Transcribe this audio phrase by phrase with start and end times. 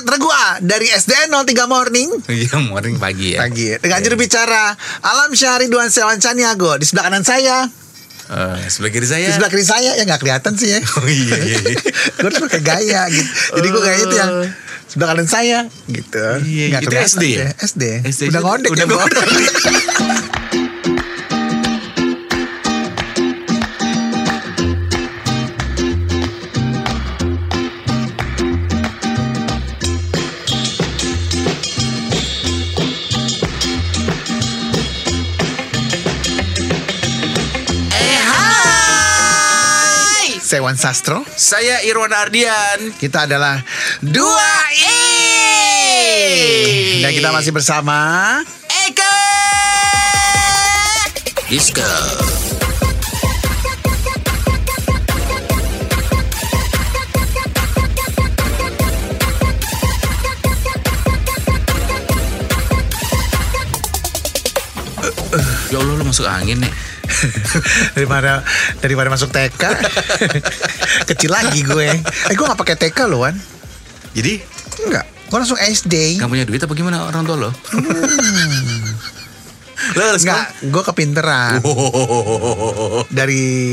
[0.00, 3.44] Ted Regua dari SDN 03 Morning Iya morning pagi ya.
[3.44, 4.72] Pagi Dengan juru bicara
[5.04, 7.68] Alam Syahri Duan Sewan Caniago Di sebelah kanan saya
[8.30, 9.26] Eh, sebelah kiri saya.
[9.26, 11.58] Di sebelah kiri saya Ya nggak kelihatan sih ya Oh iya iya.
[11.60, 11.76] iya.
[12.16, 14.32] Gue harus pakai gaya gitu Jadi gue gaya itu yang
[14.88, 17.46] Sebelah kanan saya Gitu Iya, Nggak itu SD ya?
[17.60, 19.24] SD, SD Udah ngondek udah ya, ngondek.
[40.50, 42.90] Sewan Sastro Saya Irwan Ardian.
[42.98, 43.62] Kita adalah
[44.02, 44.98] Dua I
[47.06, 47.94] Dan kita masih bersama
[48.90, 49.14] Eka.
[51.46, 51.86] Disco.
[65.70, 66.89] Ya Allah lu masuk angin nih.
[67.96, 68.42] daripada
[68.78, 69.62] daripada masuk TK
[71.12, 71.88] kecil lagi gue.
[72.30, 73.34] Eh gue gak pakai TK loh Wan.
[74.14, 74.42] Jadi?
[74.86, 75.06] Enggak.
[75.30, 77.50] Gue langsung SD nggak punya duit apa gimana orang tua lo?
[79.96, 81.62] Enggak gue kepinteran.
[83.08, 83.72] Dari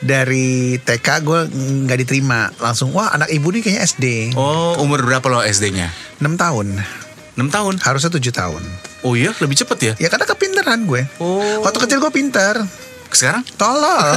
[0.00, 1.40] dari TK gue
[1.86, 2.48] nggak diterima.
[2.62, 4.06] Langsung wah anak ibu nih kayaknya SD
[4.38, 5.90] Oh umur berapa lo SD-nya?
[6.22, 7.01] 6 tahun
[7.32, 7.74] 6 tahun.
[7.80, 8.62] harusnya 7 tahun
[9.02, 9.92] Oh iya lebih cepet ya?
[9.98, 11.60] ya karena kepinteran gue Oh.
[11.60, 12.54] waktu kecil gue pinter
[13.08, 13.44] Sekarang?
[13.54, 14.16] tolol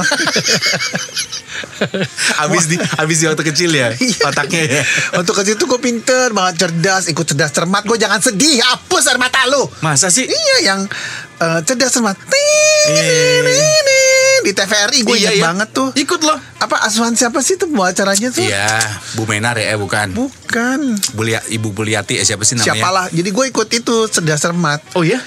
[2.38, 4.20] Abis di abis di waktu kecil ya Iya.
[4.24, 4.82] otaknya ya.
[5.14, 9.16] Waktu kecil tuh gue pinter banget cerdas Ikut cerdas cermat Gue jangan sedih Hapus air
[9.16, 10.24] mata lu Masa sih?
[10.24, 10.80] Iya yang
[11.38, 13.42] eh, cerdas cermat Iya.
[14.46, 15.44] Di TVRI gue Iya, inget iya.
[15.44, 16.38] banget tuh Ikut loh.
[16.56, 18.78] Apa asuhan siapa sih tuh buat acaranya tuh Iya,
[19.12, 20.14] Bu Menar ya, eh, bukan.
[20.14, 20.78] Bukan
[21.12, 22.70] Bulia, Ibu Buliati eh, siapa sih namanya?
[22.72, 25.18] Siapalah Jadi gue ikut itu cerdas cermat Oh iya.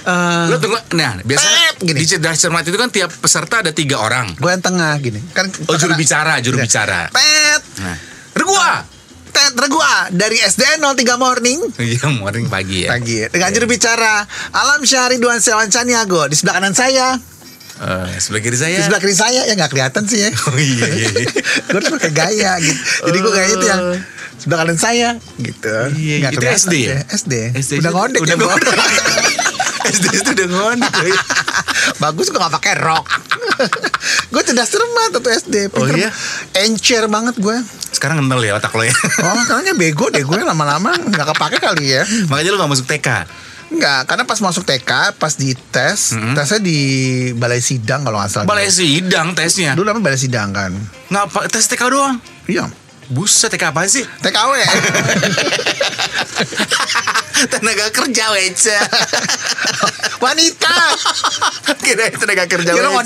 [0.00, 0.78] Eh, Lo tunggu.
[0.92, 1.98] Nah, biasanya Pep, gini.
[1.98, 4.32] di cerdas cermat itu kan tiap peserta ada tiga orang.
[4.34, 6.64] Gue yang tengah gini kan Oh juru bicara, juru Iya.
[6.64, 7.00] bicara.
[7.10, 7.96] Pet Nah,
[8.32, 8.86] Regua.
[9.30, 12.90] Ted Regua dari SDN 03 Morning Iya, morning pagi ya.
[12.90, 17.14] Pagi Dengan juru bicara Alam Syahri Duan Sewan Caniago Di sebelah kanan saya
[17.80, 18.76] Eh, sebelah kiri saya.
[18.76, 20.30] Di sebelah kiri saya ya nggak kelihatan sih ya.
[20.52, 21.08] Oh iya iya.
[21.16, 21.28] iya.
[21.72, 22.80] gue harus pakai gaya gitu.
[23.08, 23.82] Jadi gue gaya itu yang
[24.36, 25.08] sebelah kanan saya
[25.40, 25.76] gitu.
[25.96, 26.98] Iya, Nggak itu SD ya?
[27.08, 27.34] SD.
[27.56, 28.76] SD Udah ngondek udah ya, ngondek.
[29.96, 31.16] SD itu udah ngondek.
[31.96, 33.06] Bagus gue gak pakai rok.
[34.28, 35.72] gue cerdas cermat atau SD.
[35.72, 36.10] Oh, Pinter, iya?
[36.60, 37.56] Encer banget gue.
[37.96, 38.92] Sekarang kenal ya otak lo ya.
[39.24, 42.04] Oh, kayaknya bego deh gue lama-lama nggak kepake kali ya.
[42.28, 43.08] Makanya lo gak masuk TK.
[43.70, 46.78] Enggak, karena pas masuk TK, pas di tes, tesnya di
[47.38, 48.46] balai sidang kalau nggak salah.
[48.50, 49.78] Balai sidang tesnya.
[49.78, 50.74] Dulu namanya balai sidang kan.
[51.06, 52.18] Ngapa tes TK doang?
[52.50, 52.66] Iya.
[53.10, 54.02] Buset TK apa sih?
[54.02, 54.52] TKW.
[57.50, 58.78] Tenaga kerja wece.
[60.24, 60.76] Wanita.
[61.80, 63.00] Kira tenaga kerja lo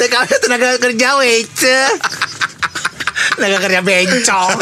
[0.00, 1.78] TKW tenaga kerja wece
[3.40, 4.52] Tenaga kerja bencong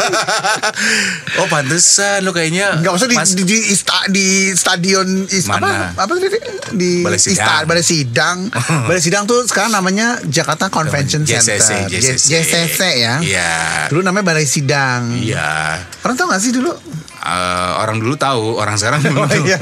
[1.39, 5.91] Oh pantesan lo kayaknya Enggak usah di, Mas- di, di, ista- di stadion is, Mana?
[5.91, 6.39] apa apa tadi
[6.71, 7.35] di Balai sidang.
[7.35, 8.37] ista- balai sidang
[8.87, 12.23] balai sidang tuh sekarang namanya Jakarta Convention JCC, Center JCC.
[12.31, 13.51] JCC ya Iya.
[13.87, 15.83] dulu namanya balai sidang Iya.
[15.99, 16.71] orang tau gak sih dulu
[17.19, 19.43] Eh, orang dulu tahu, orang sekarang belum Oh, tahu.
[19.43, 19.59] iya.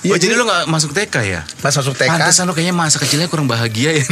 [0.00, 1.44] Iya, oh, jadi jadi- lo gak masuk TK ya?
[1.60, 4.04] pas masuk TK Pantesan lo kayaknya masa kecilnya kurang bahagia ya.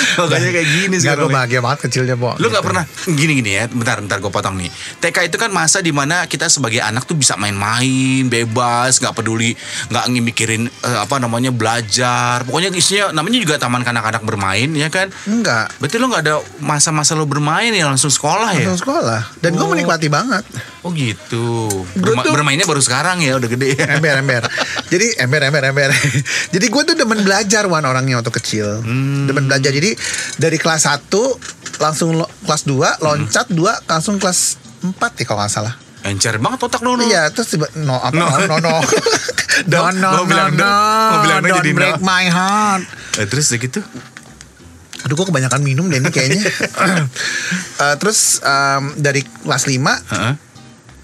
[0.20, 1.22] Makanya kayak gini sekarang.
[1.22, 2.66] gue bahagia banget kecilnya Bo Lu nggak Gitu.
[2.66, 4.70] pernah gini-gini ya, bentar bentar gue potong nih.
[4.98, 7.86] TK itu kan masa di mana kita sebagai anak tuh bisa main-main,
[8.26, 9.52] bebas, nggak peduli,
[9.86, 12.42] nggak mikirin eh, apa namanya belajar.
[12.42, 15.08] Pokoknya isinya namanya juga taman kanak-kanak bermain ya kan.
[15.24, 18.66] enggak Berarti lo nggak ada masa-masa lo bermain ya langsung sekolah ya?
[18.66, 19.68] langsung sekolah dan gue Oh.
[19.68, 20.42] menikmati banget
[20.80, 21.66] Oh gitu.
[21.92, 23.74] Berma- tuh- bermainnya baru sekarang ya, udah gede.
[23.76, 24.42] ember ember
[24.92, 25.90] jadi ember ember ember
[26.54, 29.26] jadi gue tuh demen belajar wan orangnya waktu kecil Hmm.
[29.26, 29.85] demen belajar jadi
[30.36, 31.12] dari kelas 1
[31.78, 35.74] langsung lo- kelas 2 loncat 2 langsung kelas 4 ya kalau nggak salah.
[36.02, 36.94] Encer banget otak lo.
[36.94, 37.02] no.
[37.02, 38.14] Iya terus tiba no apa?
[38.14, 38.26] No.
[38.26, 38.76] No no no.
[39.70, 40.68] Dong, no no mau bilang no,
[41.10, 41.76] mau bilang dong don't jadi no.
[41.76, 42.82] break my heart.
[43.18, 43.80] Eh, terus gitu.
[45.02, 46.42] Aduh gue kebanyakan minum deh ini kayaknya.
[47.76, 50.32] Eh, Terus em, dari kelas 5 Heeh.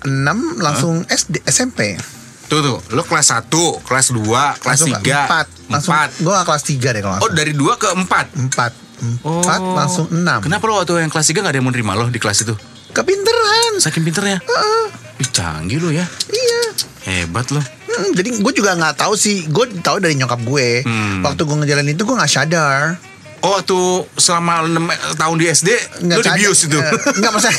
[0.08, 2.00] 6 langsung SD SMP
[2.48, 3.48] Tuh tuh, lo kelas 1,
[3.84, 6.20] kelas 2, kelas 3, 4 Langsung 4.
[6.20, 8.04] Gue kelas 3 deh kalau Oh, dari 2 ke 4.
[8.38, 8.72] Empat
[9.20, 12.06] Empat langsung enam Kenapa lo waktu yang kelas 3 gak ada yang mau nerima lo
[12.06, 12.54] di kelas itu?
[12.92, 14.38] Kepinteran Saking pinternya.
[14.38, 14.84] Heeh,
[15.18, 16.04] Ih, canggih lo ya.
[16.28, 16.60] Iya
[17.02, 17.58] Hebat lo.
[17.58, 21.20] Hmm, jadi gue juga nggak tahu sih gue tahu dari nyokap gue Hmm.
[21.20, 22.96] waktu gue ngejalanin itu gue nggak sadar
[23.42, 24.78] Oh, tuh selama 6
[25.18, 25.68] tahun di SD
[26.00, 26.38] lu kagak.
[26.38, 26.78] dibius itu.
[26.78, 27.58] Eh, Enggak maksudnya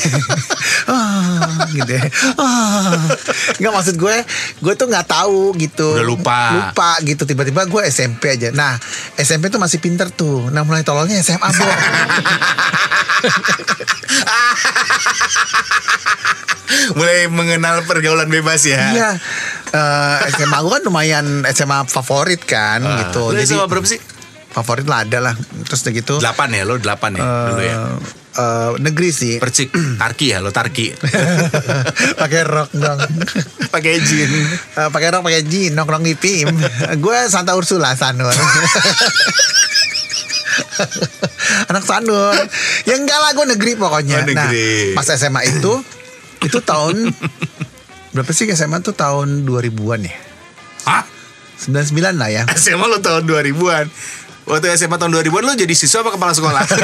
[0.88, 2.02] ah, gitu ya.
[2.34, 3.04] Ah.
[3.56, 4.16] Enggak maksud gue
[4.58, 6.40] Gue tuh nggak tahu gitu Udah lupa.
[6.50, 8.80] Lupa gitu Tiba-tiba gue SMP aja Nah
[9.14, 11.68] SMP tuh masih pinter tuh Nah mulai tololnya SMA bro
[16.94, 18.82] Mulai mengenal pergaulan bebas ya.
[18.90, 19.10] Iya
[19.68, 23.04] Eh, SMA gue kan lumayan SMA favorit kan Ah.
[23.04, 23.98] gitu Lu SMA berapa sih?
[24.54, 25.34] Favorit lah ada lah
[25.64, 27.76] Terus udah gitu Delapan ya, lo delapan ya dulu ya.
[28.32, 30.94] eh, Negeri sih Percik, Tarki ya, lo Tarki.
[32.20, 32.98] pakai rok dong
[33.74, 34.30] Pakai jin.
[34.72, 36.54] Eh, pakai rok pakai jeans nongkrong di PIM
[37.04, 38.30] gue Santa Ursula Sanur
[41.66, 42.34] anak Sanur
[42.84, 44.94] ya enggak lah gue negeri pokoknya Oh, negeri.
[44.94, 45.72] nah pas SMA itu
[46.40, 47.10] itu tahun
[48.12, 50.14] berapa sih SMA tuh tahun 2000-an ya
[50.84, 51.02] Hah?
[51.56, 53.86] 99 lah ya SMA lo tahun 2000-an.
[54.44, 56.62] Waktu SMA tahun 2000-an lo jadi siswa apa kepala sekolah?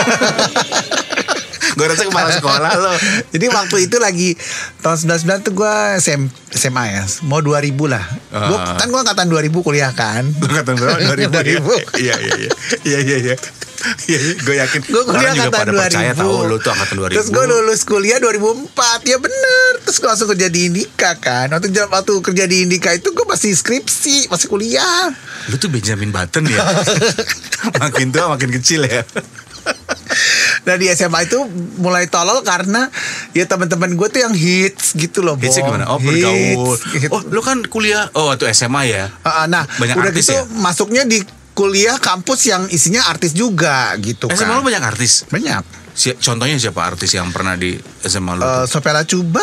[1.72, 2.92] Gue rasa kepala sekolah lo.
[3.28, 4.34] Jadi waktu itu lagi
[4.78, 8.76] tahun 99 tuh gue SM, SMA ya Mau 2000 lah gua, Ah.
[8.76, 10.98] Kan gue angkatan 2000 kuliah kan Lo kata berapa?
[10.98, 11.60] 2000 ya?
[11.60, 11.96] 2000.
[11.96, 12.50] Iya, iya, iya.
[12.82, 13.36] Iya, iya, iya.
[14.06, 17.10] Iya, gue yakin Gue kuliah juga angkatan pada 2000 percaya tahu lo tuh angkatan 2000.
[17.12, 18.76] Terus gue lulus kuliah 2004
[19.06, 22.90] Ya bener Terus gue langsung kerja di Indika kan Waktu, jam- waktu kerja di Indika
[22.90, 25.08] itu gue masih skripsi Masih kuliah
[25.46, 26.60] Lu tuh Benjamin Button ya.
[27.82, 29.00] makin tua makin kecil ya.
[30.60, 31.38] Nah di SMA itu
[31.76, 32.92] mulai tolol karena
[33.30, 35.68] Ya teman-teman gue tuh yang hits gitu loh Hitsnya Bong.
[35.74, 35.84] gimana?
[35.86, 36.76] Oh, Hits, bergaul.
[36.92, 37.08] gitu.
[37.08, 38.10] Oh, lu kan kuliah.
[38.12, 39.08] Oh, waktu SMA ya.
[39.22, 40.44] Ah, Nah Banyak udah artis gitu ya?
[40.52, 41.20] masuknya di
[41.52, 45.24] kuliah kampus yang isinya artis juga gitu kan SMA lu banyak artis.
[45.26, 48.40] Banyak Si- contohnya siapa artis yang pernah di SMA lu?
[48.40, 49.42] Eh, Sopela Cuba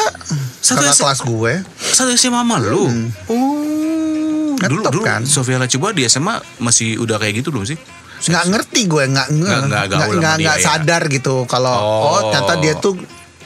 [0.57, 2.87] Satu kelas gue Satu SMA sama lu.
[3.27, 4.55] Oh.
[4.57, 5.21] Dulu dulu kan?
[5.23, 7.77] Sofia Lacuba di SMA masih udah kayak gitu belum sih?
[8.19, 10.63] Nggak ngerti gue nggak Nggak- nggak ya.
[10.63, 12.01] sadar gitu kalau Oh.
[12.01, 12.19] oh.
[12.27, 12.97] ternyata dia tuh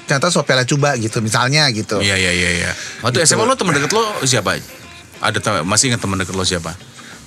[0.04, 2.72] ternyata Sopela Cuba gitu misalnya gitu Iya iya iya iya.
[3.00, 3.32] Waktu Gitu.
[3.32, 4.56] SMA lo teman deket lo siapa?
[5.20, 6.72] Ada masih ingat teman deket lo siapa?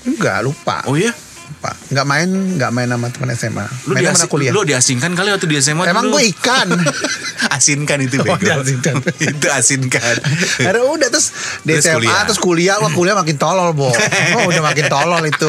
[0.05, 1.13] enggak lupa Oh iya.
[1.45, 5.29] lupa nggak main nggak main sama teman SMA Lu main sama kuliah lu diasingkan kali
[5.29, 6.17] waktu di SMA emang dulu.
[6.17, 6.69] gue ikan
[7.57, 8.41] asinkan itu Oh, bego.
[8.43, 8.95] diasingkan.
[9.29, 10.15] itu asinkan.
[10.59, 12.21] Akhirnya udah terus di Terus SMA kuliah.
[12.25, 13.89] terus kuliah wah kuliah makin tolol bo
[14.37, 15.49] oh, udah makin tolol itu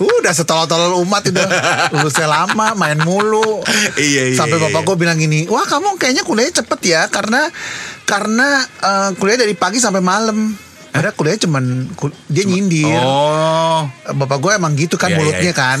[0.00, 1.46] udah setolol-tolol umat udah
[1.92, 3.62] lulusnya lama main mulu.
[3.94, 4.88] Iya, iya, sampai iya, bapak iya.
[4.88, 7.46] gue bilang gini wah kamu kayaknya kuliahnya cepet ya karena
[8.04, 10.54] karena eh, kuliah dari pagi sampai malam.
[10.94, 13.02] Ada kuliah cuman kul- dia nyindir.
[13.02, 13.82] Oh.
[14.14, 15.58] bapak gue emang gitu kan Iya, iya, mulutnya iya.
[15.58, 15.78] kan.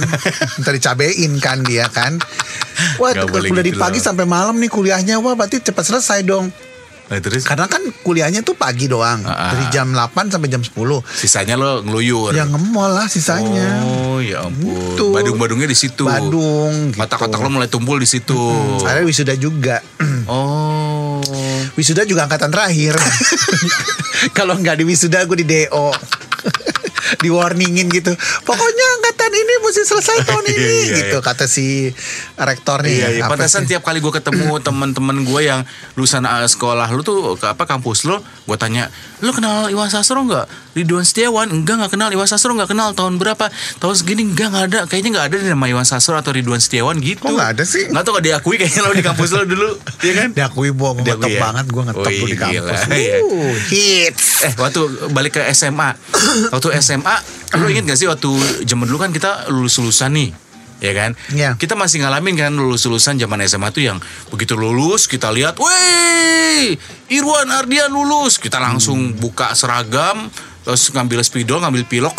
[0.58, 2.18] Minta dicabein kan dia kan.
[3.00, 4.06] Wah boleh kuliah di gitu pagi loh.
[4.10, 5.22] sampai malam nih kuliahnya.
[5.22, 6.50] Wah berarti cepat selesai dong.
[7.04, 7.44] Nah, terus?
[7.46, 9.22] Karena kan kuliahnya tuh pagi doang.
[9.22, 9.50] Ah, ah.
[9.54, 10.72] dari jam 8 sampai jam 10
[11.06, 12.34] sisanya lo ngeluyur.
[12.34, 13.86] ya ngemol lah sisanya.
[13.86, 14.70] Oh ya ampun.
[14.70, 15.10] Gitu.
[15.10, 16.04] Badung-badungnya di situ.
[16.04, 17.00] Badung gitu.
[17.00, 18.36] Kotak-kotak lo mulai tumpul di situ.
[18.82, 19.80] ada wisuda juga
[20.26, 21.20] Oh.
[21.74, 22.96] wisuda juga angkatan terakhir
[24.38, 25.88] kalau nggak di wisuda gue di DO
[27.22, 28.08] di warningin gitu
[28.42, 31.92] pokoknya angkatan ini mesti selesai tahun ini Iya, iya, gitu kata si
[32.34, 33.24] rektornya Iya, iya.
[33.28, 35.60] Pantesan tiap kali gue ketemu teman-teman gue yang
[35.94, 38.88] lulusan uh, sekolah lu tuh ke apa kampus lo, gue tanya,
[39.20, 40.63] lu kenal Iwan Sastro nggak?
[40.74, 43.50] Ridwan Setiawan, enggak nggak kenal Iwan Sastro nggak kenal tahun berapa?
[43.78, 47.22] Tahun segini enggak nggak ada, kayaknya nggak ada nama Iwan Sastro atau Ridwan Setiawan gitu.
[47.22, 47.86] Kok nggak ada sih?
[47.88, 49.70] Nggak tau nggak diakui kayaknya lo di kampus lo dulu,
[50.02, 50.28] iya kan?
[50.34, 51.40] diakui bo ngetop ya?
[51.40, 53.18] banget gue ngetop tuh di gila, kampus iya.
[53.22, 54.80] uh, hits Eh waktu
[55.14, 55.94] balik ke SMA
[56.52, 57.16] Waktu SMA
[57.56, 58.28] Lu inget gak sih waktu
[58.66, 60.30] zaman dulu kan kita lulus-lulusan nih
[60.82, 61.56] Ya kan Iya.
[61.56, 66.76] Kita masih ngalamin kan lulus-lulusan zaman SMA tuh yang Begitu lulus kita lihat Wih
[67.14, 70.28] Irwan Ardian lulus Kita langsung buka seragam
[70.64, 72.16] Terus ngambil spidol Ngambil pilok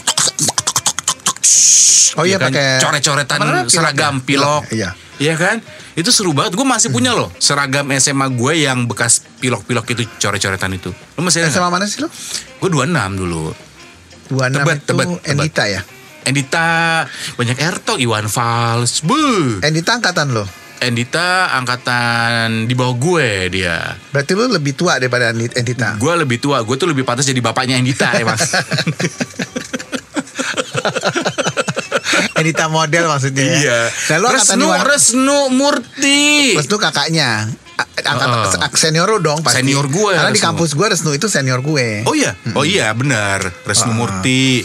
[2.16, 2.50] Oh iya, Ya kan?
[2.50, 3.38] pakai- Coret-coretan
[3.68, 4.24] seragam ya?
[4.24, 4.90] pilok iya.
[5.16, 5.60] Iya kan
[5.94, 10.72] Itu seru banget Gue masih punya loh Seragam SMA gue yang bekas pilok-pilok itu Coret-coretan
[10.72, 12.08] itu Lu masih ada SMA mana sih lo?
[12.58, 13.52] Gue 26 dulu
[14.28, 15.30] 26 Tebet, itu tebet, tebet.
[15.30, 15.82] Endita ya?
[16.26, 16.66] Endita
[17.36, 19.62] banyak Erto, Iwan Fals, bu.
[19.62, 20.42] Endita angkatan lo?
[20.84, 23.96] Endita angkatan di bawah gue dia.
[24.12, 25.96] Berarti lu lebih tua daripada Endita?
[25.96, 28.38] Gue lebih tua, gue tuh lebih pantas jadi bapaknya Endita emang.
[32.36, 33.56] Endita model maksudnya ya?
[33.58, 33.80] iya.
[34.12, 34.68] Nah lu Resnu?
[34.84, 36.56] Resnu Murti.
[36.60, 37.48] Resnu kakaknya
[38.06, 38.72] Angkat, Heeh.
[38.76, 40.48] senior lu dong pasti Senior gue, Karena di Resnu.
[40.48, 43.42] kampus gue Resnu itu senior gue Oh iya, oh iya benar.
[43.64, 43.98] Resnu Ah.
[43.98, 44.62] Murti,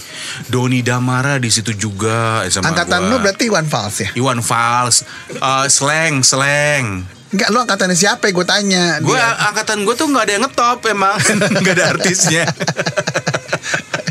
[0.47, 3.11] Doni Damara di situ juga sama Angkatan gua.
[3.11, 4.09] lu berarti Iwan Fals ya?
[4.15, 7.09] Iwan Fals, eh, Sleng, Sleng.
[7.31, 11.15] Enggak lu angkatannya siapa gue tanya Gue angkatan gue tuh nggak ada yang ngetop emang,
[11.63, 12.45] nggak ada artisnya.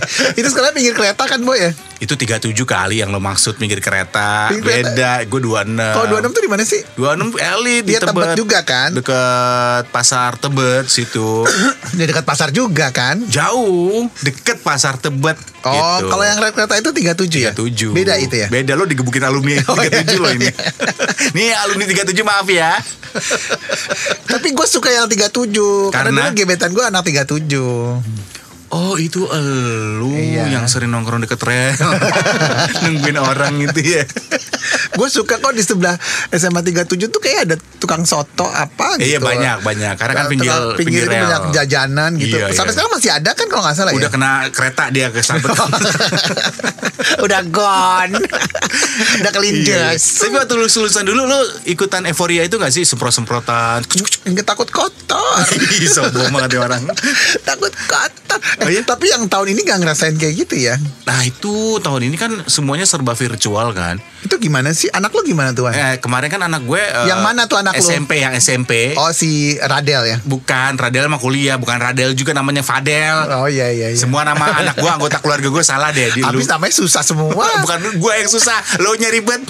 [0.39, 1.71] Itu sekolah pinggir kereta kan Boy ya?
[1.99, 4.47] Itu 37 kali yang lo maksud pinggir kereta.
[4.47, 4.95] Pinggir kereta.
[4.95, 5.75] Beda, gue 26.
[5.75, 6.81] Kalau 26 tuh di mana sih?
[6.95, 8.89] 26 elit di Dia Tebet juga kan?
[8.95, 11.43] Deket pasar Tebet situ.
[11.99, 13.19] Di dekat pasar juga kan?
[13.27, 15.35] Jauh, deket pasar Tebet.
[15.59, 16.07] Oh, gitu.
[16.07, 17.51] kalau yang red kereta itu 37 ya?
[17.51, 18.47] 37 Beda itu ya?
[18.47, 20.55] Beda lo digebukin alumni Oh, iya, 37 lo ini iya.
[21.35, 22.79] Nih alumni 37 maaf ya
[24.23, 26.21] Tapi gue suka yang 37 Karena, Karena?
[26.31, 28.38] dulu gebetan gue anak 37
[28.69, 30.53] Oh itu elu Iya.
[30.53, 31.73] yang sering nongkrong deket rel
[32.85, 34.03] Nungguin orang gitu ya
[34.89, 35.93] Gue suka kok di sebelah
[36.29, 39.05] SMA 37 tuh kayak ada tukang soto apa gitu.
[39.07, 39.93] Iya banyak banyak.
[39.95, 41.23] Karena kan Tukang- pinggir, pinggir, pinggir, itu rel.
[41.23, 42.35] banyak jajanan gitu.
[42.35, 42.73] Iya, Sampai iya.
[42.73, 44.11] sekarang masih ada kan kalau nggak salah Udah ya?
[44.11, 45.19] kena kereta dia ke
[47.19, 48.13] Udah gone.
[48.13, 48.29] Udah
[49.19, 49.31] Iya.
[49.31, 52.83] kelindes Tapi waktu lu lulusan dulu Lu ikutan euforia itu gak sih?
[52.83, 53.83] Semprot-semprotan
[54.25, 55.43] Nggak takut kotor.
[55.75, 56.83] Ih, Sombong banget orang.
[57.41, 58.39] Takut kotor.
[58.39, 58.79] Eh, Oh, iya?
[58.81, 60.75] Tapi yang tahun ini gak ngerasain kayak gitu ya?
[61.03, 63.99] Nah itu tahun ini kan semuanya serba virtual kan?
[64.21, 64.78] Itu gimana sih?
[64.87, 65.67] Anak lu gimana tuh?
[65.67, 67.83] Eh kemarin kan anak gue eh, Yang mana tuh anak lu?
[67.83, 70.17] SMP yang SMP Oh si Radel ya?
[70.23, 74.47] Bukan Radel mah kuliah Bukan Radel juga namanya Fadel Oh iya iya iya Semua nama
[74.63, 76.23] anak gue Anggota keluarga gue salah deh di.
[76.23, 77.35] Habis namanya susah semua
[77.67, 79.43] Bukan gue yang susah Lo nyari ribet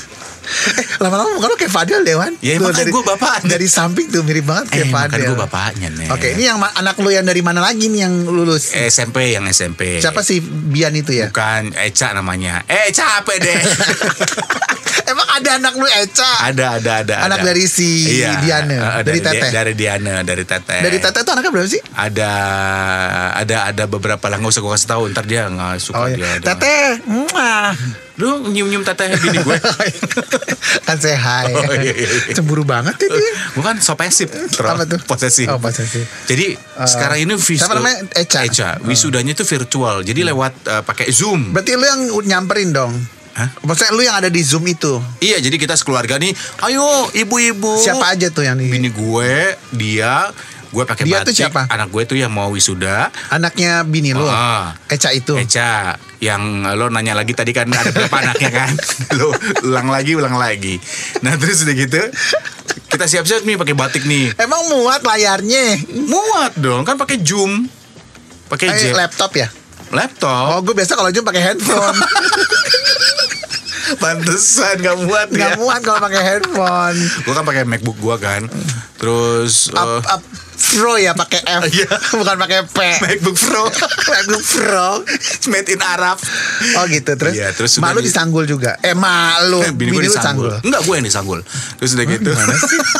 [0.50, 3.50] Eh, lama-lama muka lu kayak Fadel deh Wan Ya, Tuh, makanya dari- gua bapaknya.
[3.52, 6.96] Dari samping tuh mirip banget kayak Eh Fadel gue bapaknya nih Oke ini yang anak
[6.96, 8.74] lu yang dari mana lagi nih yang lulus?
[8.74, 11.30] SMP yang SMP Siapa sih Bian itu ya?
[11.30, 13.56] Bukan Eca namanya Eh capek deh
[15.08, 16.32] Emang ada anak lu Eca?
[16.44, 17.48] Ada ada ada Anak ada.
[17.48, 18.06] dari si
[18.38, 19.50] Diana, eh, dari Di- Teteh.
[19.50, 21.82] Dari Diana Dari Teteh Dari Tete itu anaknya berapa sih?
[21.92, 22.32] ada
[23.36, 26.18] ada ada beberapa lah nggak usah gue kasih tahu ntar dia nggak suka Oh dia
[26.20, 26.30] iya.
[26.36, 26.78] ada- Tete.
[28.20, 29.56] Lu nyium nyium teteh bini gue
[30.86, 31.48] kan hai.
[31.50, 32.34] Oh, iya, iya, iya.
[32.36, 33.34] Cemburu banget ya dia.
[33.56, 34.28] bukan sopesif
[34.60, 35.00] Apa tuh?
[35.10, 36.04] posesif Oh, posesif.
[36.28, 38.04] jadi sekarang ini vis siapa namanya?
[38.14, 38.78] Eca.
[38.84, 42.94] wisudanya tuh virtual jadi lewat eh, pakai zoom Berarti lu yang nyamperin dong.
[43.30, 43.48] Hah?
[43.64, 45.00] Maksudnya lu yang ada di Zoom itu.
[45.20, 46.84] iya jadi kita sekeluarga nih ayo
[47.14, 49.34] ibu-ibu Siapa aja tuh yang di bini gue
[49.72, 50.28] dia
[50.70, 51.62] gue pakai Dia tuh batik siapa?
[51.66, 54.22] anak gue tuh yang mau wisuda Anaknya bini lu.
[54.22, 54.78] Ah.
[54.86, 55.34] Eca itu.
[55.34, 58.72] Eca yang lo nanya lagi tadi kan ada berapa anaknya kan
[59.18, 59.32] lo
[59.64, 60.76] ulang lagi ulang lagi
[61.22, 62.02] nah terus udah gitu
[62.88, 65.80] kita siap-siap nih pakai batik nih Emang muat layarnya?
[66.04, 67.72] muat dong kan pakai zoom
[68.46, 69.48] pakai Eh, laptop ya?
[69.90, 71.98] laptop Oh, gue biasa kalau Zoom pakai handphone.
[73.96, 76.98] pantesan gak muat Nggak ya muat kalau pakai handphone.
[77.00, 78.42] gue kan pakai macbook gue kan
[78.98, 80.22] terus Up, eh, up
[80.60, 81.88] Pro ya pakai F, Iya.
[82.14, 82.78] bukan pakai P.
[83.00, 83.64] macbook pro
[84.06, 84.90] MacBook Pro.
[85.48, 86.20] made in Arab
[86.76, 87.34] Oh gitu terus.
[87.34, 88.76] Iya, terus malu di- disanggul juga.
[88.80, 89.64] Eh malu.
[89.72, 91.40] bini gue lu disanggul enggak gue yang disanggul
[91.76, 92.32] terus udah gitu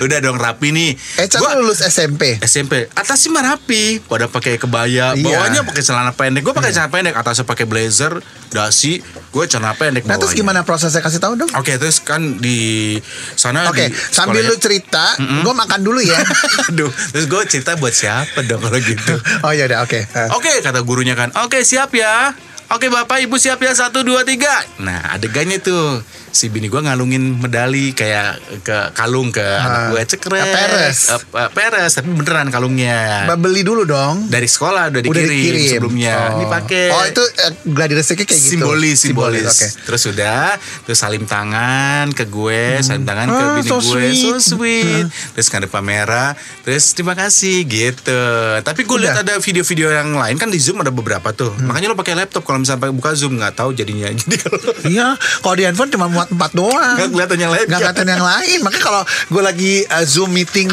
[0.00, 0.90] udah dong rapi nih
[1.34, 2.38] Gua- tuh lulus SMP.
[2.40, 5.20] SMP atas sih mah rapi pada pakai kebaya Iya.
[5.20, 10.04] bawahnya pakai celana pendek gue pakai celana pendek atasnya pakai blazer dasi gue celana pendek
[10.04, 10.38] Nah terus bawahnya.
[10.38, 11.50] gimana prosesnya kasih tahu dong?
[11.54, 12.94] Oke terus kan di
[13.34, 16.18] sana Oke, di sambil lu cerita, gue makan dulu ya.
[16.84, 19.16] Aduh, terus gue cerita buat siapa dong kalau gitu.
[19.40, 19.96] oh ya udah oke.
[19.96, 21.32] Eh, Oke, kata gurunya kan.
[21.40, 22.36] Oke, siap ya.
[22.68, 23.72] Oke, Bapak Ibu siap ya.
[23.72, 24.52] Satu, dua, tiga.
[24.84, 26.04] Nah, adegannya tuh.
[26.34, 30.02] Si bini gue ngalungin medali kayak ke kalung ke anak gue.
[30.04, 30.42] Cekres.
[30.42, 30.98] Ah, peres.
[31.06, 33.30] Eh, eh, peres, tapi beneran kalungnya.
[33.34, 34.26] Beli dulu dong.
[34.26, 36.14] Dari sekolah udah dikirim, Udah dikirim sebelumnya.
[36.18, 36.30] Oh.
[36.34, 36.84] Ini pakai.
[36.90, 38.34] Oh itu eh, gladi kayak gitu.
[38.34, 39.66] simbolis simbolis, Oke.
[39.86, 44.40] terus udah terus salim tangan ke gue salim tangan ke Ah, bini so gue sweet.
[44.40, 46.32] so sweet terus kan ada kamera
[46.64, 48.22] terus terima kasih gitu
[48.60, 51.96] tapi gue lihat ada video-video yang lain kan di zoom ada beberapa tuh makanya lo
[51.96, 55.08] pakai laptop kalau misalnya buka zoom nggak tahu jadinya jadi kalau Iya,
[55.40, 56.96] kalau di handphone cuma muat empat doang.
[56.96, 58.58] nggak kelihatan yang lain Nggak kelihatan yang lain.
[58.62, 60.68] Makanya kalau gue lagi uh, zoom meeting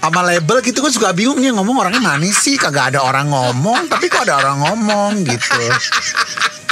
[0.00, 2.56] sama label gitu, gue suka bingung nih ngomong orangnya manis sih.
[2.60, 5.64] Kagak ada orang ngomong, tapi kok ada orang ngomong gitu.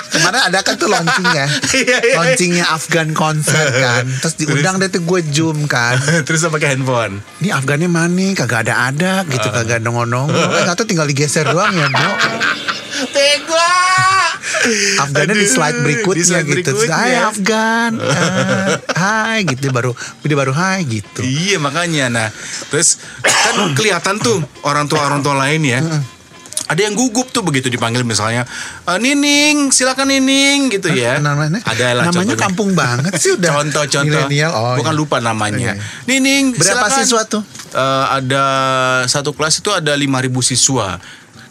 [0.09, 1.47] Kemarin ada kan tuh launchingnya
[1.85, 2.17] Iya, iya.
[2.17, 7.21] Launchingnya Afgan concert kan Terus diundang deh tuh gue zoom kan terus lo pakai handphone
[7.45, 11.93] Ini Afgannya mana Kagak ada-ada gitu Kagak nongol-nongol Eh gak tuh tinggal digeser doang ya
[11.93, 12.13] bro
[13.09, 13.57] Bego
[14.99, 16.95] Afgannya di slide berikutnya di slide gitu berikutnya.
[16.95, 22.29] Hai Afgan Eh, Hai gitu baru Dia baru hai gitu Iya makanya nah
[22.67, 25.81] terus kan kelihatan tuh orang tua orang tua lain ya.
[26.69, 28.45] Ada yang gugup tuh begitu dipanggil misalnya
[28.85, 31.17] "Eh, Nining silakan Nining gitu ya.
[31.17, 32.37] namanya Ada lah namanya contohnya.
[32.39, 34.21] kampung banget sih udah Contoh-contoh.
[34.53, 35.01] oh Bukan iya.
[35.01, 35.73] lupa namanya.
[35.73, 35.81] Iya.
[36.07, 36.99] Nining berapa silakan.
[36.99, 38.45] siswa tuh Eh, ada
[39.05, 40.09] satu kelas itu ada 5000
[40.43, 40.97] siswa.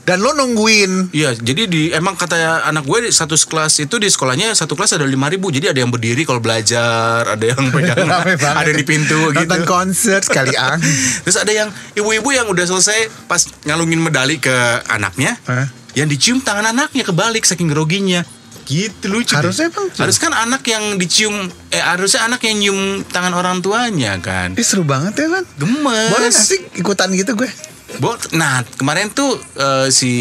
[0.07, 4.55] Dan lo nungguin Iya, jadi di emang kata anak gue satu kelas itu di sekolahnya
[4.55, 5.19] satu kelas ada 5000
[5.59, 8.07] jadi ada yang berdiri kalau belajar, ada yang pegang,
[8.39, 9.43] ada di pintu gitu.
[9.43, 10.79] nonton konser sekali ang
[11.27, 11.67] Terus ada yang
[11.99, 14.55] ibu-ibu yang udah selesai pas ngalungin medali ke
[14.87, 15.67] anaknya, Hah?
[15.91, 18.23] yang dicium tangan anaknya kebalik saking groginya
[18.67, 19.31] gitu lucu.
[19.31, 19.87] Harusnya tuh.
[19.95, 24.63] harus kan anak yang dicium eh harusnya anak yang nyium tangan orang tuanya kan Ih,
[24.67, 27.47] seru banget ya kan gemes Boleh sih ikutan gitu gue
[28.33, 30.11] nah kemarin tuh eh, si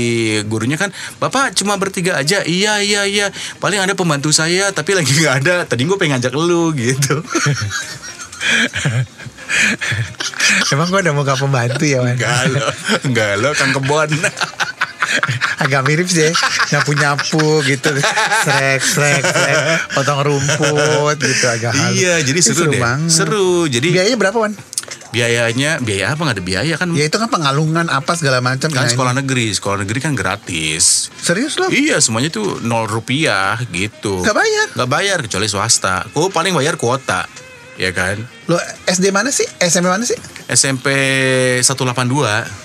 [0.46, 2.42] gurunya kan bapak cuma bertiga aja.
[2.42, 3.26] Iya iya iya.
[3.60, 5.56] Paling ada pembantu saya tapi lagi nggak ada.
[5.68, 7.20] Tadi gue pengen ngajak lu gitu.
[10.74, 12.18] Emang gue udah mau gak pembantu ya Wan?
[12.18, 12.58] Enggak lo
[13.06, 14.10] Enggak lo Kang Kebon.
[15.62, 16.34] Agak mirip sih
[16.74, 17.90] Nyapu-nyapu gitu.
[18.42, 19.56] Srek, srek, srek.
[19.94, 21.96] Potong rumput gitu agak halus.
[21.96, 22.80] Iya jadi Ih, seru, deh.
[22.82, 23.10] banget.
[23.14, 24.52] Seru Jadi Biayanya berapa Wan?
[25.10, 26.20] Biayanya Biaya apa?
[26.22, 26.88] Nggak ada biaya kan?
[26.92, 28.68] Ya itu kan pengalungan apa segala macam.
[28.68, 29.50] Kan Nah, sekolah negeri.
[29.50, 31.08] Sekolah negeri kan gratis.
[31.08, 31.66] Ini- Serius lo?
[31.68, 34.22] Iya semuanya tuh nol rupiah gitu.
[34.22, 34.66] Gak bayar?
[34.74, 36.06] Gak bayar kecuali swasta.
[36.08, 37.26] Gue paling bayar kuota
[37.76, 38.16] Ya kan
[38.46, 39.44] Lo SD mana sih?
[39.58, 40.16] SMP mana sih?
[40.46, 40.88] SMP
[41.60, 41.68] 182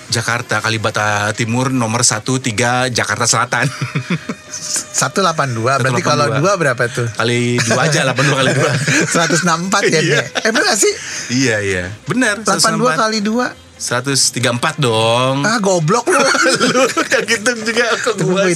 [0.08, 3.68] Jakarta Kalibata Timur nomor 13 Jakarta Selatan
[4.52, 6.04] 182 Berarti 182.
[6.04, 7.08] kalau dua berapa tuh?
[7.12, 8.72] kali dua aja 82 kali dua
[9.28, 10.20] 164 ya Iya.
[10.42, 10.92] Eh bener gak sih?
[11.30, 16.14] Iya iya benar 82 kali 2 134 dong Ah goblok lu
[16.70, 18.46] lu udah gitu juga Tunggu gua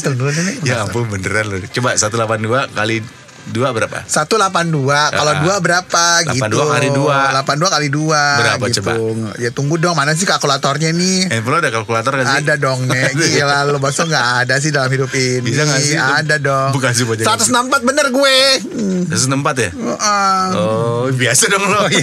[0.63, 3.03] Ya ampun beneran lu Coba 182 kali
[3.47, 4.03] 2 berapa?
[4.03, 4.75] 182
[5.13, 5.39] Kalau Ah.
[5.39, 7.19] 2 berapa 82 gitu kali dua.
[7.33, 8.77] 82 kali 2 Berapa gitu.
[8.83, 8.93] coba?
[9.39, 12.37] Ya tunggu dong Mana sih kalkulatornya nih Eh, perlu ada kalkulator gak sih?
[12.43, 15.95] Ada dong Nek Gila lu Masa gak ada sih dalam hidup ini Bisa nggak sih?
[15.95, 17.27] Ada dong Bukan sih, Bojang.
[17.29, 18.37] 164 bener gue
[18.67, 19.15] hmm.
[19.15, 19.71] 164 ya?
[19.97, 20.51] Ah.
[20.53, 21.87] Oh, biasa dong lo.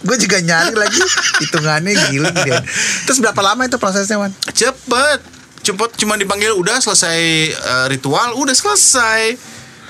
[0.00, 1.00] Gue juga nyari lagi
[1.40, 2.60] Hitungannya gila deh
[3.04, 4.32] Terus berapa lama itu prosesnya Wan?
[4.50, 5.20] Cepet.
[5.60, 7.20] Cepet cuma dipanggil udah selesai
[7.52, 9.36] eh, ritual, udah selesai.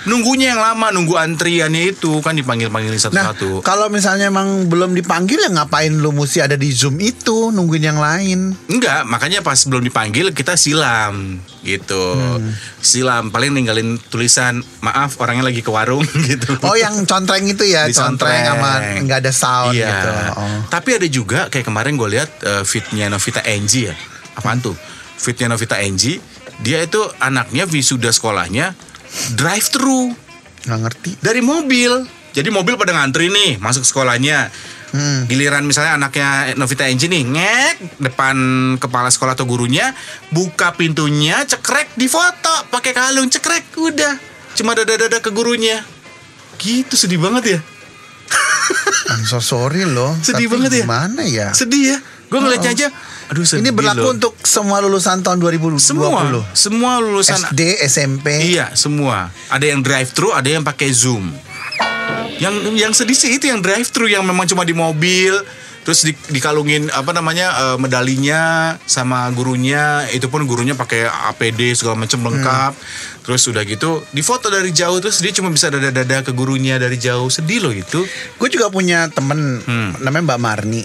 [0.08, 3.60] Nunggunya yang lama, nunggu antriannya itu kan dipanggil-panggilin Nah satu-satu.
[3.60, 8.00] kalau misalnya emang belum dipanggil ya ngapain lu mesti ada di Zoom itu Nungguin yang
[8.00, 12.16] lain Enggak, makanya pas belum dipanggil kita silam gitu.
[12.16, 12.52] Hmm.
[12.80, 16.56] Silam paling ninggalin tulisan maaf orangnya lagi ke warung gitu.
[16.64, 18.16] Oh yang contreng itu ya Dicontreng.
[18.16, 18.70] Contreng sama
[19.04, 19.88] nggak ada sound iya.
[19.92, 20.08] gitu
[20.40, 20.58] oh.
[20.72, 23.94] Tapi ada juga kayak kemarin gue lihat eh, fitnya Novita Enji ya.
[24.36, 24.72] Apaan tuh?
[25.20, 26.16] Fitnya Novita Enji,
[26.64, 28.72] dia itu anaknya wisuda sekolahnya
[29.34, 30.30] drive thru
[30.66, 32.04] Nggak ngerti dari mobil.
[32.30, 34.52] Jadi mobil pada ngantri nih masuk sekolahnya.
[34.90, 35.22] Hmm.
[35.30, 38.36] Giliran misalnya anaknya Novita Enji nih ngek depan
[38.74, 39.94] kepala sekolah atau gurunya
[40.34, 44.18] buka pintunya cekrek di foto pakai kalung cekrek udah
[44.58, 45.78] cuma dada-dada ke gurunya
[46.58, 47.60] gitu sedih banget ya
[49.14, 50.84] I'm so sorry loh Sedih Tapi banget ya?
[50.90, 51.98] Gimana ya sedih ya
[52.30, 52.88] gue ngeliatnya aja
[53.26, 54.12] aduh sedih Ini berlaku loh.
[54.12, 59.30] untuk semua lulusan tahun 2020 semua semua lulusan SD, SMP iya semua.
[59.48, 61.30] Ada yang drive thru ada yang pakai zoom.
[62.38, 65.36] Yang yang sedih sih itu yang drive thru yang memang cuma di mobil
[65.80, 68.40] terus di- dikalungin apa namanya eh, medalinya
[68.84, 70.06] sama gurunya.
[70.08, 72.72] Itu pun gurunya pakai APD segala macam lengkap.
[73.20, 77.28] Terus udah gitu difoto dari jauh terus dia cuma bisa dada-dada ke gurunya dari jauh.
[77.28, 78.02] Sedih loh itu.
[78.36, 79.94] Gue juga punya temen Hmm.
[79.98, 80.82] Namanya Mbak Marni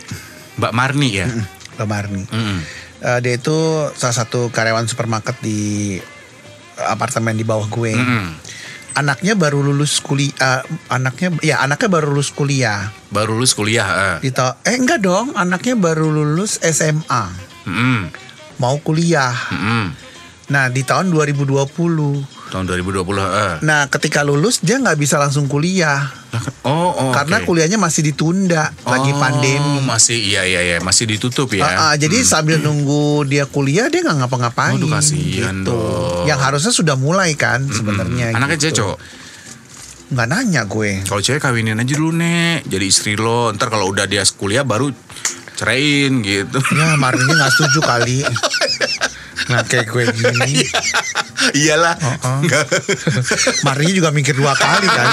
[0.55, 1.27] Mbak Marni ya
[1.75, 2.59] Mbak Marni Mm-mm.
[2.97, 3.57] Eh, Dia itu
[3.91, 5.99] salah satu karyawan supermarket di
[6.77, 8.25] apartemen di bawah gue Mm-mm.
[8.95, 14.17] Anaknya baru lulus kuliah Anaknya Ya anaknya baru lulus kuliah baru lulus kuliah eh.
[14.21, 17.23] Di ta- Eh enggak dong Anaknya baru lulus SMA
[17.65, 18.07] Mm-mm.
[18.57, 19.91] Mau kuliah Mm-mm.
[20.47, 21.75] Nah di tahun 2020
[22.55, 23.53] tahun 2020 eh.
[23.67, 26.07] Nah ketika lulus dia nggak bisa langsung kuliah
[26.63, 27.51] oh, oh Karena oke.
[27.51, 31.67] kuliahnya masih ditunda Lagi Oh, pandemi Masih iya iya iya masih ditutup ya.
[31.67, 34.79] Ah, ah, jadi sambil nunggu dia kuliah dia nggak ngapa-ngapain.
[34.79, 36.25] Aduh, kasihan dong.
[36.25, 38.33] Yang harusnya sudah mulai kan sebenarnya.
[38.33, 38.81] Anaknya gitu.
[38.81, 38.97] cowok.
[40.15, 40.91] Nggak nanya gue.
[41.05, 43.53] Kalau cewek kawinin aja dulu nek, jadi istri lo.
[43.53, 44.89] Ntar kalau udah dia kuliah baru
[45.55, 46.59] ceraiin gitu.
[46.75, 48.19] Ya Marni nggak setuju kali.
[49.51, 50.63] Nah kayak gue gini.
[51.61, 51.95] Iyalah.
[51.99, 52.37] Oh, oh.
[52.43, 52.65] Nggak.
[53.67, 55.09] Marni juga mikir dua kali kan.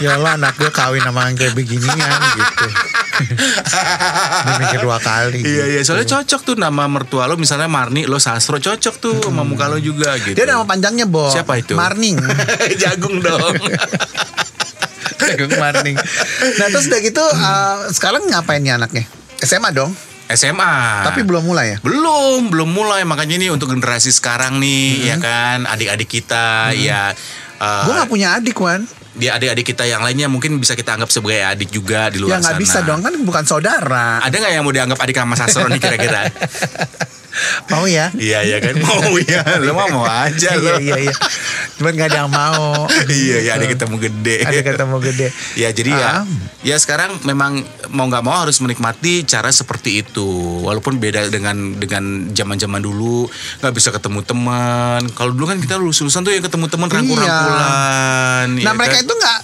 [0.00, 2.66] Ya lah anak gue kawin sama yang kayak beginian gitu.
[4.44, 5.40] Dia mikir dua kali.
[5.40, 5.92] Iya iya gitu.
[5.92, 9.80] soalnya cocok tuh nama mertua lo misalnya Marni lo Sastro cocok tuh sama muka lo
[9.80, 10.36] juga gitu.
[10.36, 11.32] Dia nama panjangnya Bo.
[11.32, 11.72] Siapa itu?
[11.76, 12.20] Marning.
[12.82, 13.56] Jagung dong.
[15.26, 15.96] Jagung Marning.
[16.60, 19.04] Nah terus udah gitu uh, sekarang ngapain nih anaknya?
[19.40, 19.92] SMA dong.
[20.28, 20.74] SMA.
[21.04, 21.78] Tapi belum mulai ya.
[21.80, 27.14] Belum, belum mulai makanya ini untuk generasi sekarang nih, ya kan, adik-adik kita, ya.
[27.56, 28.82] eh, Gue gak punya adik Wan.
[29.12, 32.44] di adik-adik kita yang lainnya mungkin bisa kita anggap sebagai adik juga di luar Ya
[32.44, 32.60] sana.
[32.60, 34.20] bisa dong kan bukan saudara.
[34.20, 36.28] Ada nggak yang mau dianggap adik sama Sastro nih kira-kira?
[37.68, 38.08] Mau ya?
[38.16, 40.62] Iya iya kan mau ya, lo mah mau aja lo.
[40.62, 41.14] iya iya iya.
[41.76, 42.88] Cuman gak ada yang mau.
[43.12, 44.36] iya ya ada ketemu gede.
[44.44, 45.26] Ada ketemu gede.
[45.58, 46.12] Ya jadi ya,
[46.64, 47.60] ya sekarang memang
[47.92, 50.28] mau nggak mau harus menikmati cara seperti itu.
[50.64, 53.28] Walaupun beda dengan dengan zaman zaman dulu
[53.60, 55.04] nggak bisa ketemu teman.
[55.12, 58.48] Kalau dulu kan kita lulus lulusan tuh yang ketemu teman rangkul-rangkulan.
[58.56, 59.04] Nah ya mereka kan?
[59.04, 59.38] itu nggak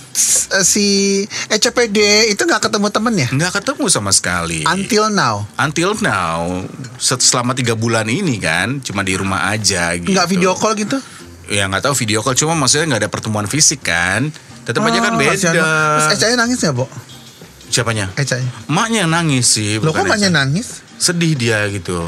[0.63, 4.61] si ECPD itu nggak ketemu temennya nggak ketemu sama sekali.
[4.69, 5.49] until now.
[5.57, 6.65] Until now,
[7.01, 9.97] selama tiga bulan ini kan, cuma di rumah aja.
[9.97, 10.13] Gitu.
[10.13, 11.01] Nggak video call gitu?
[11.49, 14.29] Ya nggak tahu video call, cuma maksudnya nggak ada pertemuan fisik kan.
[14.63, 15.51] Tetap aja kan Oh, beda.
[15.51, 16.87] Terus Eca nangis ya, Bo?
[17.73, 18.13] Siapanya?
[18.15, 18.39] Eca.
[18.69, 19.81] Emaknya yang nangis sih.
[19.83, 20.29] Lo kok Eca.
[20.31, 20.85] nangis?
[21.01, 21.99] Sedih dia gitu.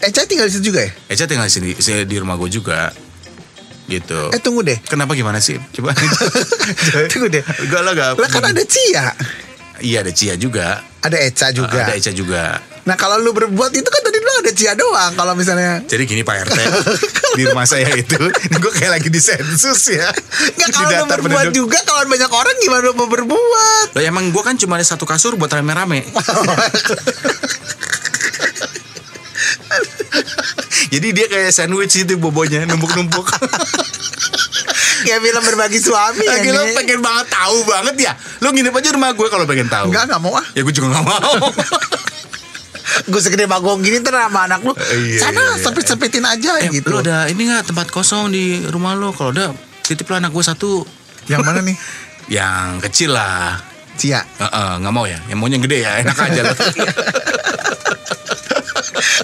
[0.00, 0.90] Eca tinggal di situ juga ya?
[1.10, 1.70] Eca tinggal di sini,
[2.06, 2.94] di rumah gue juga.
[3.88, 4.20] Gitu.
[4.36, 4.76] Eh tunggu deh.
[4.84, 5.56] Kenapa gimana sih?
[5.72, 5.96] Coba.
[7.10, 7.40] Tunggu deh.
[7.40, 8.10] Enggak lah, enggak.
[8.20, 9.16] Lah kan ada Cia.
[9.80, 10.84] Iya ada Cia juga.
[11.00, 11.80] Ada Eca juga.
[11.88, 12.58] Ada Eca juga.
[12.84, 15.12] Nah kalau lu berbuat itu kan tadi lu ada Cia doang.
[15.14, 16.58] Kalau misalnya Jadi gini Pak RT
[17.38, 18.18] di rumah saya itu,
[18.64, 20.10] gue kayak lagi di sensus ya.
[20.58, 21.54] Nggak Di kalau lu berbuat penduduk.
[21.54, 25.06] juga Kalau banyak orang gimana lu mau berbuat Lah emang gue kan cuma ada satu
[25.06, 26.02] kasur buat rame-rame.
[30.88, 33.26] Jadi dia kayak sandwich itu bobonya numpuk-numpuk.
[34.98, 36.74] Kayak film berbagi suami ya Lagi lo nih.
[36.74, 38.12] pengen banget tahu banget ya.
[38.42, 39.88] Lo nginep aja rumah gue kalau pengen tahu.
[39.88, 41.32] Enggak nggak mau ah Ya gue juga gak mau.
[43.08, 45.62] Gue segede bagong gini ntar sama anak lu Iya, Sana iya, iya.
[45.62, 49.14] sempit-sempitin aja eh, gitu lo ada ini gak tempat kosong di rumah lo?
[49.14, 49.54] Kalau ada
[49.86, 50.82] titip anak gue satu.
[51.30, 51.76] Yang mana nih
[52.42, 53.60] Yang kecil lah.
[53.94, 55.20] Cia Heeh, nggak mau ya.
[55.30, 55.92] Yang maunya yang gede ya.
[56.02, 56.54] Enak aja lo.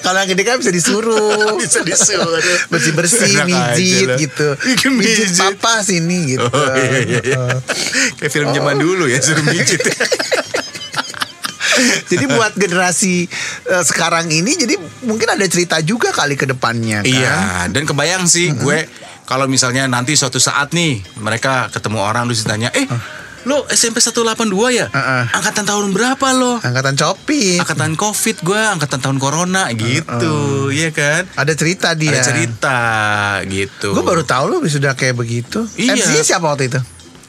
[0.05, 1.57] Kalau yang gede kan bisa disuruh.
[1.65, 2.37] Bisa disuruh.
[2.69, 4.49] Bersih-bersih Mijit gitu.
[4.61, 5.33] Iya, Mijit.
[5.41, 6.45] Papa sini gitu.
[6.45, 7.41] Oh iya iya iya.
[8.21, 9.81] Kayak film zaman dulu ya suruh mijit.
[12.13, 13.27] Jadi buat generasi
[13.67, 14.79] eh, sekarang ini Jadi
[15.11, 17.09] mungkin ada cerita juga kali ke depannya kan?
[17.09, 17.37] Iya,
[17.73, 18.87] dan kebayang sih gue
[19.25, 22.85] kalau misalnya nanti suatu saat nih mereka ketemu orang terus ditanya, "Eh,
[23.45, 24.87] lo SMP 182 ya?
[24.89, 25.25] Heeh.
[25.33, 31.29] Angkatan tahun berapa lo?" Angkatan Copi Angkatan Covid gue, angkatan tahun corona gitu, iya kan?
[31.37, 32.79] Ada cerita dia Ada cerita
[33.49, 33.93] gitu.
[33.93, 35.97] Gue baru tahu lu sudah kayak begitu Iya.
[35.97, 36.81] MC siapa waktu itu?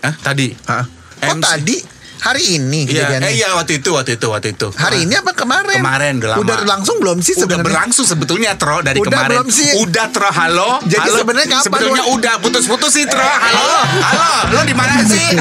[0.03, 0.53] Hah, tadi.
[0.67, 0.85] Hah?
[1.25, 1.43] Oh MC.
[1.43, 1.77] tadi
[2.25, 4.67] Hari ini Iya, kejadiannya eh, iya waktu itu, waktu itu, waktu itu.
[4.73, 5.77] Hari ini apa kemarin?
[5.77, 6.41] Kemarin udah lama.
[6.41, 7.65] Udah langsung belum sih Udah sebenarnya?
[7.69, 9.29] berlangsung sebetulnya Tro dari Udah kemarin.
[9.37, 9.69] belum sih?
[9.77, 10.81] Udah Tro, halo.
[10.89, 13.21] Jadi sebenarnya kapan, Sebetulnya udah putus-putus sih Tro.
[13.21, 13.69] Halo.
[14.01, 15.37] Halo, lo di mana sih?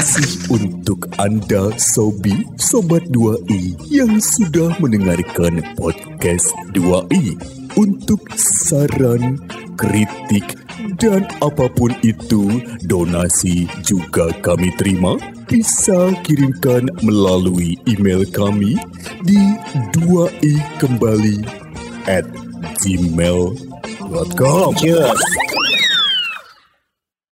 [0.53, 7.33] untuk Anda Sobi Sobat 2i yang sudah mendengarkan podcast 2i.
[7.75, 8.21] Untuk
[8.63, 9.41] saran,
[9.75, 10.53] kritik,
[10.95, 15.17] dan apa pun itu, donasi juga kami terima.
[15.45, 18.75] Bisa kirimkan melalui email kami
[19.23, 19.41] di
[19.93, 21.45] 2i kembali
[22.09, 22.25] at
[22.81, 24.69] gmail.com.
[24.77, 25.54] Cheers.